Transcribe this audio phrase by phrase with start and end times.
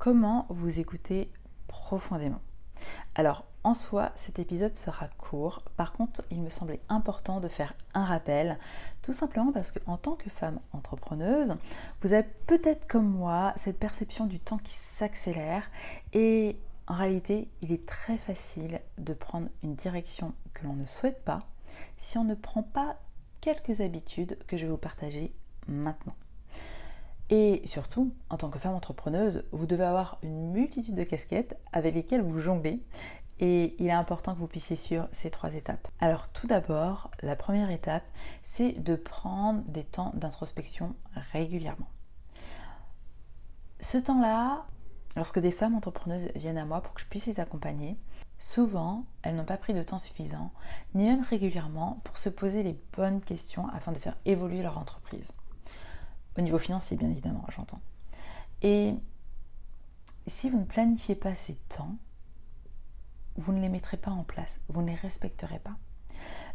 [0.00, 1.30] Comment vous écoutez
[1.68, 2.40] profondément
[3.14, 5.62] Alors, en soi, cet épisode sera court.
[5.76, 8.58] Par contre, il me semblait important de faire un rappel,
[9.02, 11.54] tout simplement parce qu'en tant que femme entrepreneuse,
[12.00, 15.70] vous avez peut-être comme moi cette perception du temps qui s'accélère
[16.14, 16.56] et
[16.86, 21.40] en réalité, il est très facile de prendre une direction que l'on ne souhaite pas
[21.98, 22.96] si on ne prend pas
[23.42, 25.34] quelques habitudes que je vais vous partager
[25.68, 26.16] maintenant.
[27.30, 31.94] Et surtout, en tant que femme entrepreneuse, vous devez avoir une multitude de casquettes avec
[31.94, 32.82] lesquelles vous jonglez.
[33.38, 35.88] Et il est important que vous puissiez suivre ces trois étapes.
[36.00, 38.04] Alors tout d'abord, la première étape,
[38.42, 40.94] c'est de prendre des temps d'introspection
[41.32, 41.88] régulièrement.
[43.80, 44.66] Ce temps-là,
[45.16, 47.96] lorsque des femmes entrepreneuses viennent à moi pour que je puisse les accompagner,
[48.38, 50.50] souvent, elles n'ont pas pris de temps suffisant,
[50.94, 55.32] ni même régulièrement, pour se poser les bonnes questions afin de faire évoluer leur entreprise.
[56.40, 57.82] Au niveau financier, bien évidemment, j'entends.
[58.62, 58.94] Et
[60.26, 61.96] si vous ne planifiez pas ces temps,
[63.36, 65.76] vous ne les mettrez pas en place, vous ne les respecterez pas.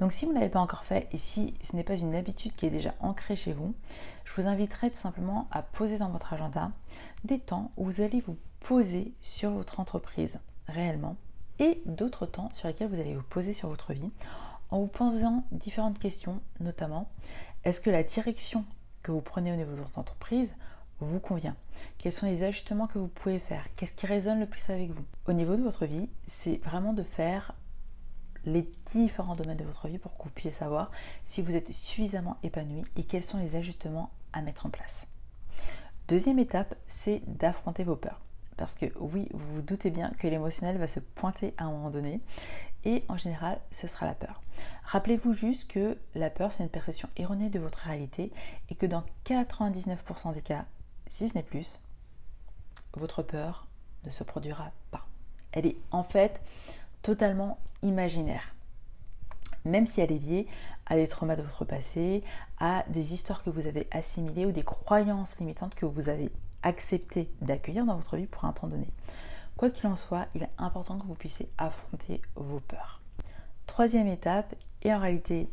[0.00, 2.56] Donc si vous ne l'avez pas encore fait et si ce n'est pas une habitude
[2.56, 3.72] qui est déjà ancrée chez vous,
[4.24, 6.72] je vous inviterai tout simplement à poser dans votre agenda
[7.22, 11.14] des temps où vous allez vous poser sur votre entreprise réellement
[11.60, 14.10] et d'autres temps sur lesquels vous allez vous poser sur votre vie
[14.70, 17.08] en vous posant différentes questions, notamment
[17.62, 18.64] est-ce que la direction
[19.12, 20.54] vous prenez au niveau de votre entreprise
[21.00, 21.56] vous convient
[21.98, 23.66] Quels sont les ajustements que vous pouvez faire?
[23.76, 25.04] Qu'est-ce qui résonne le plus avec vous?
[25.26, 27.54] Au niveau de votre vie, c'est vraiment de faire
[28.44, 30.90] les différents domaines de votre vie pour que vous puissiez savoir
[31.24, 35.06] si vous êtes suffisamment épanoui et quels sont les ajustements à mettre en place.
[36.08, 38.20] Deuxième étape, c'est d'affronter vos peurs.
[38.58, 41.90] Parce que oui, vous vous doutez bien que l'émotionnel va se pointer à un moment
[41.90, 42.20] donné
[42.84, 44.42] et en général, ce sera la peur.
[44.84, 48.32] Rappelez-vous juste que la peur, c'est une perception erronée de votre réalité
[48.68, 50.66] et que dans 99% des cas,
[51.06, 51.80] si ce n'est plus,
[52.94, 53.68] votre peur
[54.04, 55.06] ne se produira pas.
[55.52, 56.40] Elle est en fait
[57.02, 58.54] totalement imaginaire.
[59.64, 60.46] Même si elle est liée
[60.86, 62.24] à des traumas de votre passé,
[62.58, 66.30] à des histoires que vous avez assimilées ou des croyances limitantes que vous avez
[66.62, 68.88] accepté d'accueillir dans votre vie pour un temps donné.
[69.56, 73.00] Quoi qu'il en soit, il est important que vous puissiez affronter vos peurs.
[73.66, 75.48] Troisième étape, et en réalité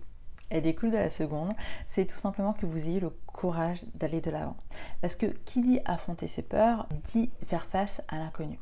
[0.49, 1.53] elle découle de la seconde,
[1.87, 4.57] c'est tout simplement que vous ayez le courage d'aller de l'avant.
[5.01, 8.59] Parce que qui dit affronter ses peurs dit faire face à l'inconnu.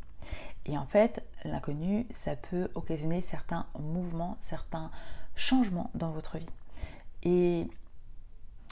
[0.65, 4.91] Et en fait, l'inconnu, ça peut occasionner certains mouvements, certains
[5.35, 6.49] changements dans votre vie.
[7.23, 7.67] Et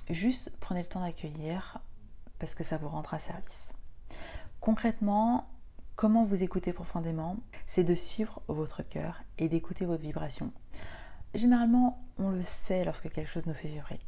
[0.09, 1.79] juste prenez le temps d'accueillir
[2.41, 3.71] parce que ça vous rendra service.
[4.61, 5.47] Concrètement,
[5.95, 7.37] comment vous écoutez profondément
[7.67, 10.51] C'est de suivre votre cœur et d'écouter votre vibration.
[11.35, 13.99] Généralement, on le sait lorsque quelque chose nous fait vibrer.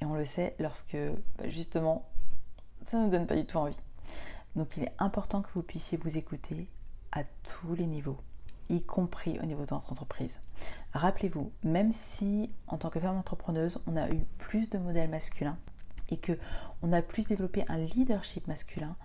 [0.00, 0.96] Et on le sait lorsque,
[1.36, 2.08] bah, justement,
[2.90, 3.78] ça ne nous donne pas du tout envie.
[4.56, 6.70] Donc il est important que vous puissiez vous écouter
[7.12, 8.18] à tous les niveaux,
[8.70, 10.40] y compris au niveau de votre entreprise.
[10.94, 15.58] Rappelez-vous, même si en tant que femme entrepreneuse, on a eu plus de modèles masculins
[16.08, 16.38] et que
[16.82, 18.96] on a plus développé un leadership masculin,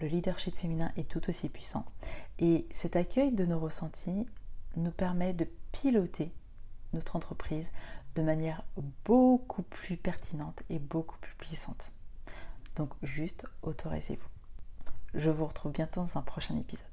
[0.00, 1.84] le leadership féminin est tout aussi puissant.
[2.38, 4.26] Et cet accueil de nos ressentis
[4.76, 6.32] nous permet de piloter
[6.92, 7.68] notre entreprise
[8.14, 8.64] de manière
[9.04, 11.92] beaucoup plus pertinente et beaucoup plus puissante.
[12.76, 14.28] Donc juste autorisez-vous.
[15.14, 16.89] Je vous retrouve bientôt dans un prochain épisode.